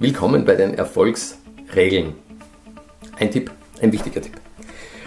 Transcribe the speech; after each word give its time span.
Willkommen 0.00 0.44
bei 0.44 0.56
den 0.56 0.74
Erfolgsregeln. 0.74 2.14
Ein 3.18 3.30
Tipp, 3.30 3.52
ein 3.80 3.92
wichtiger 3.92 4.20
Tipp. 4.20 4.32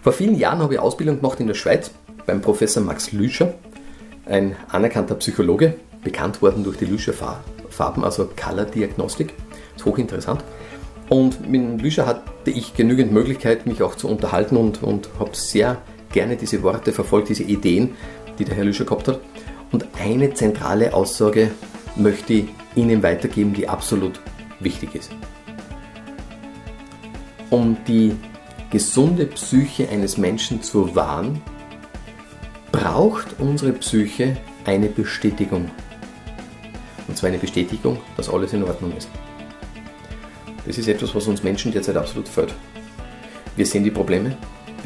Vor 0.00 0.14
vielen 0.14 0.34
Jahren 0.38 0.60
habe 0.60 0.72
ich 0.72 0.80
Ausbildung 0.80 1.16
gemacht 1.16 1.40
in 1.40 1.46
der 1.46 1.52
Schweiz 1.52 1.90
beim 2.24 2.40
Professor 2.40 2.82
Max 2.82 3.12
Lüscher, 3.12 3.52
ein 4.24 4.56
anerkannter 4.68 5.16
Psychologe, 5.16 5.74
bekannt 6.02 6.40
worden 6.40 6.64
durch 6.64 6.78
die 6.78 6.86
Lüscher 6.86 7.12
Farben, 7.12 8.02
also 8.02 8.30
Color 8.34 8.64
Diagnostik. 8.64 9.34
Das 9.74 9.82
ist 9.82 9.84
hochinteressant. 9.84 10.42
Und 11.10 11.46
mit 11.50 11.82
Lüscher 11.82 12.06
hatte 12.06 12.50
ich 12.50 12.72
genügend 12.72 13.12
Möglichkeit, 13.12 13.66
mich 13.66 13.82
auch 13.82 13.94
zu 13.94 14.08
unterhalten 14.08 14.56
und, 14.56 14.82
und 14.82 15.10
habe 15.18 15.34
sehr 15.34 15.82
gerne 16.12 16.36
diese 16.36 16.62
Worte 16.62 16.92
verfolgt, 16.92 17.28
diese 17.28 17.42
Ideen, 17.42 17.94
die 18.38 18.44
der 18.44 18.54
Herr 18.56 18.64
Lüscher 18.64 18.84
gehabt 18.84 19.08
hat. 19.08 19.20
Und 19.72 19.86
eine 19.98 20.32
zentrale 20.34 20.94
Aussage 20.94 21.50
möchte 21.96 22.32
ich 22.34 22.44
Ihnen 22.74 23.02
weitergeben, 23.02 23.52
die 23.52 23.68
absolut 23.68 24.20
wichtig 24.60 24.94
ist. 24.94 25.10
Um 27.50 27.76
die 27.86 28.16
gesunde 28.70 29.26
Psyche 29.26 29.88
eines 29.88 30.18
Menschen 30.18 30.62
zu 30.62 30.94
wahren, 30.94 31.40
braucht 32.72 33.38
unsere 33.38 33.72
Psyche 33.72 34.36
eine 34.64 34.88
Bestätigung. 34.88 35.70
Und 37.08 37.16
zwar 37.16 37.28
eine 37.28 37.38
Bestätigung, 37.38 37.98
dass 38.16 38.28
alles 38.28 38.52
in 38.52 38.64
Ordnung 38.64 38.96
ist. 38.96 39.08
Das 40.66 40.76
ist 40.76 40.88
etwas, 40.88 41.14
was 41.14 41.26
uns 41.28 41.42
Menschen 41.42 41.72
derzeit 41.72 41.96
absolut 41.96 42.28
fehlt. 42.28 42.52
Wir 43.54 43.64
sehen 43.64 43.84
die 43.84 43.90
Probleme, 43.90 44.36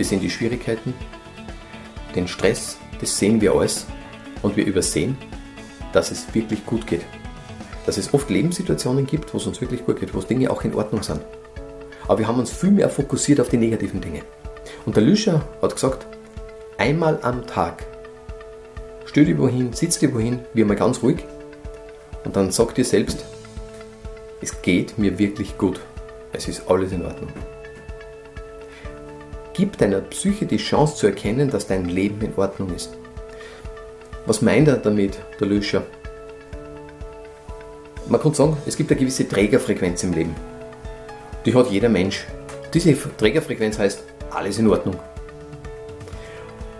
wir 0.00 0.04
sehen 0.06 0.20
die 0.20 0.30
Schwierigkeiten, 0.30 0.94
den 2.16 2.26
Stress, 2.26 2.78
das 3.00 3.16
sehen 3.16 3.40
wir 3.40 3.54
alles 3.54 3.86
und 4.42 4.56
wir 4.56 4.66
übersehen, 4.66 5.16
dass 5.92 6.10
es 6.10 6.34
wirklich 6.34 6.66
gut 6.66 6.86
geht 6.86 7.04
dass 7.86 7.98
es 7.98 8.14
oft 8.14 8.30
Lebenssituationen 8.30 9.06
gibt, 9.06 9.32
wo 9.32 9.38
es 9.38 9.46
uns 9.46 9.60
wirklich 9.60 9.84
gut 9.84 9.98
geht, 9.98 10.14
wo 10.14 10.20
Dinge 10.20 10.50
auch 10.50 10.62
in 10.62 10.74
Ordnung 10.74 11.02
sind. 11.02 11.20
Aber 12.04 12.18
wir 12.18 12.28
haben 12.28 12.38
uns 12.38 12.50
viel 12.50 12.70
mehr 12.70 12.88
fokussiert 12.88 13.40
auf 13.40 13.48
die 13.48 13.56
negativen 13.56 14.00
Dinge. 14.00 14.22
Und 14.86 14.96
der 14.96 15.02
Lüscher 15.02 15.44
hat 15.60 15.74
gesagt, 15.74 16.06
einmal 16.78 17.18
am 17.22 17.46
Tag 17.46 17.84
stell 19.06 19.24
dich 19.24 19.38
wohin, 19.38 19.72
sitz 19.72 19.98
dich 19.98 20.14
wohin, 20.14 20.40
wie 20.54 20.62
mal 20.62 20.76
ganz 20.76 21.02
ruhig 21.02 21.24
und 22.24 22.36
dann 22.36 22.52
sag 22.52 22.76
dir 22.76 22.84
selbst, 22.84 23.24
es 24.40 24.62
geht 24.62 24.96
mir 24.98 25.18
wirklich 25.18 25.58
gut. 25.58 25.80
Es 26.32 26.46
ist 26.46 26.70
alles 26.70 26.92
in 26.92 27.04
Ordnung. 27.04 27.30
Gib 29.60 29.76
deiner 29.76 30.00
Psyche 30.00 30.46
die 30.46 30.56
Chance 30.56 30.96
zu 30.96 31.06
erkennen, 31.06 31.50
dass 31.50 31.66
dein 31.66 31.84
Leben 31.84 32.18
in 32.22 32.32
Ordnung 32.34 32.74
ist. 32.74 32.96
Was 34.24 34.40
meint 34.40 34.68
er 34.68 34.78
damit, 34.78 35.18
der 35.38 35.48
Löscher? 35.48 35.82
man 38.08 38.18
kann 38.22 38.32
sagen, 38.32 38.56
es 38.64 38.74
gibt 38.74 38.90
eine 38.90 38.98
gewisse 38.98 39.28
Trägerfrequenz 39.28 40.02
im 40.02 40.14
Leben. 40.14 40.34
Die 41.44 41.54
hat 41.54 41.70
jeder 41.70 41.90
Mensch. 41.90 42.24
Diese 42.72 42.96
Trägerfrequenz 43.18 43.78
heißt, 43.78 44.02
alles 44.30 44.58
in 44.58 44.66
Ordnung. 44.66 44.96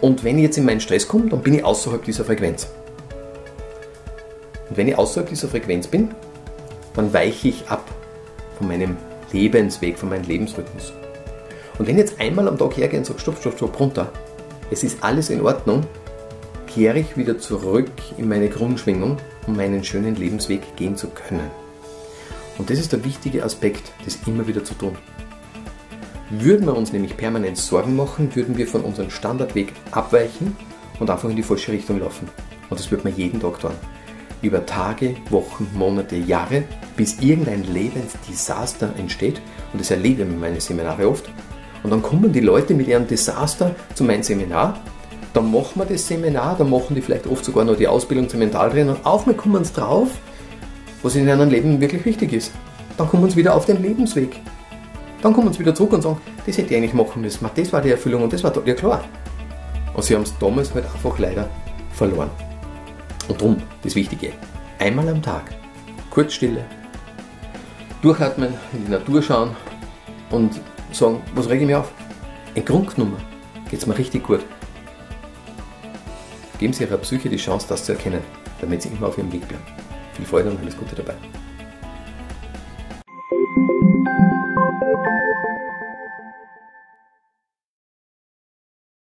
Und 0.00 0.24
wenn 0.24 0.38
ich 0.38 0.42
jetzt 0.42 0.58
in 0.58 0.64
meinen 0.64 0.80
Stress 0.80 1.06
komme, 1.06 1.28
dann 1.28 1.42
bin 1.42 1.54
ich 1.54 1.64
außerhalb 1.64 2.04
dieser 2.04 2.24
Frequenz. 2.24 2.66
Und 4.68 4.76
wenn 4.76 4.88
ich 4.88 4.98
außerhalb 4.98 5.28
dieser 5.28 5.46
Frequenz 5.46 5.86
bin, 5.86 6.12
dann 6.96 7.12
weiche 7.12 7.50
ich 7.50 7.68
ab 7.68 7.88
von 8.58 8.66
meinem 8.66 8.96
Lebensweg, 9.30 9.96
von 9.96 10.08
meinem 10.08 10.26
Lebensrhythmus. 10.26 10.92
Und 11.78 11.86
wenn 11.86 11.96
ich 11.96 12.02
jetzt 12.02 12.20
einmal 12.20 12.48
am 12.48 12.58
Tag 12.58 12.76
hergehe 12.76 12.98
und 12.98 13.04
sage, 13.04 13.18
stopp, 13.18 13.38
stopp, 13.40 13.56
stopp, 13.56 13.80
runter, 13.80 14.12
es 14.70 14.84
ist 14.84 15.02
alles 15.02 15.30
in 15.30 15.40
Ordnung, 15.40 15.84
kehre 16.66 16.98
ich 16.98 17.16
wieder 17.16 17.38
zurück 17.38 17.90
in 18.16 18.28
meine 18.28 18.48
Grundschwingung, 18.48 19.18
um 19.46 19.56
meinen 19.56 19.84
schönen 19.84 20.16
Lebensweg 20.16 20.76
gehen 20.76 20.96
zu 20.96 21.08
können. 21.08 21.50
Und 22.58 22.70
das 22.70 22.78
ist 22.78 22.92
der 22.92 23.04
wichtige 23.04 23.44
Aspekt, 23.44 23.92
das 24.04 24.18
immer 24.26 24.46
wieder 24.46 24.64
zu 24.64 24.74
tun. 24.74 24.96
Würden 26.30 26.66
wir 26.66 26.76
uns 26.76 26.92
nämlich 26.92 27.16
permanent 27.16 27.58
Sorgen 27.58 27.96
machen, 27.96 28.34
würden 28.34 28.56
wir 28.56 28.66
von 28.66 28.82
unserem 28.82 29.10
Standardweg 29.10 29.72
abweichen 29.90 30.56
und 30.98 31.10
einfach 31.10 31.28
in 31.28 31.36
die 31.36 31.42
falsche 31.42 31.72
Richtung 31.72 32.00
laufen. 32.00 32.28
Und 32.70 32.78
das 32.78 32.90
wird 32.90 33.04
man 33.04 33.14
jeden 33.16 33.40
Tag 33.40 33.60
tun. 33.60 33.72
Über 34.42 34.64
Tage, 34.64 35.16
Wochen, 35.30 35.68
Monate, 35.74 36.16
Jahre, 36.16 36.64
bis 36.96 37.20
irgendein 37.20 37.64
Lebensdesaster 37.64 38.94
entsteht. 38.96 39.40
Und 39.72 39.80
das 39.80 39.90
erlebe 39.90 40.22
ich 40.22 40.28
in 40.28 40.40
meinen 40.40 40.60
Seminare 40.60 41.08
oft. 41.08 41.28
Und 41.84 41.90
dann 41.90 42.02
kommen 42.02 42.32
die 42.32 42.40
Leute 42.40 42.74
mit 42.74 42.88
ihrem 42.88 43.06
Desaster 43.06 43.76
zu 43.94 44.02
meinem 44.02 44.24
Seminar 44.24 44.80
dann 45.34 45.50
machen 45.50 45.80
wir 45.80 45.84
das 45.84 46.06
Seminar, 46.06 46.54
dann 46.56 46.70
machen 46.70 46.94
die 46.94 47.02
vielleicht 47.02 47.26
oft 47.26 47.44
sogar 47.44 47.64
noch 47.64 47.76
die 47.76 47.88
Ausbildung 47.88 48.28
zum 48.28 48.38
Mentaltrainer 48.38 48.92
und 48.92 49.04
auf 49.04 49.22
einmal 49.22 49.34
kommen 49.34 49.64
sie 49.64 49.72
drauf, 49.74 50.08
was 51.02 51.16
in 51.16 51.26
ihrem 51.26 51.50
Leben 51.50 51.80
wirklich 51.80 52.04
wichtig 52.04 52.32
ist. 52.32 52.52
Dann 52.96 53.08
kommen 53.08 53.28
sie 53.28 53.36
wieder 53.36 53.54
auf 53.54 53.66
den 53.66 53.82
Lebensweg. 53.82 54.40
Dann 55.22 55.32
kommen 55.32 55.52
sie 55.52 55.58
wieder 55.58 55.74
zurück 55.74 55.92
und 55.92 56.02
sagen, 56.02 56.20
das 56.46 56.56
hätte 56.56 56.72
ich 56.72 56.76
eigentlich 56.76 56.94
machen 56.94 57.20
müssen, 57.20 57.50
das 57.54 57.72
war 57.72 57.80
die 57.80 57.90
Erfüllung 57.90 58.22
und 58.22 58.32
das 58.32 58.44
war 58.44 58.52
ja 58.64 58.74
klar. 58.74 59.04
Und 59.92 60.04
sie 60.04 60.14
haben 60.14 60.22
es 60.22 60.32
damals 60.38 60.72
halt 60.72 60.84
einfach 60.84 61.18
leider 61.18 61.48
verloren. 61.92 62.30
Und 63.26 63.40
darum 63.40 63.56
das 63.82 63.96
Wichtige, 63.96 64.32
einmal 64.78 65.08
am 65.08 65.20
Tag, 65.20 65.50
kurz 66.10 66.34
Stille, 66.34 66.64
durchatmen, 68.02 68.54
in 68.72 68.84
die 68.84 68.90
Natur 68.92 69.20
schauen 69.20 69.50
und 70.30 70.60
sagen, 70.94 71.22
was 71.34 71.48
rege 71.48 71.62
ich 71.62 71.66
mir 71.66 71.80
auf? 71.80 71.92
In 72.54 72.64
Grundnummer 72.64 73.18
geht 73.70 73.80
es 73.80 73.86
mir 73.86 73.98
richtig 73.98 74.22
gut. 74.24 74.40
Geben 76.58 76.72
Sie 76.72 76.84
Ihrer 76.84 76.98
Psyche 76.98 77.28
die 77.28 77.36
Chance, 77.36 77.66
das 77.68 77.84
zu 77.84 77.92
erkennen, 77.92 78.22
damit 78.60 78.82
Sie 78.82 78.88
immer 78.88 79.08
auf 79.08 79.18
Ihrem 79.18 79.32
Weg 79.32 79.46
bleiben. 79.48 79.64
Viel 80.14 80.24
Freude 80.24 80.50
und 80.50 80.60
alles 80.60 80.76
Gute 80.76 80.94
dabei. 80.94 81.14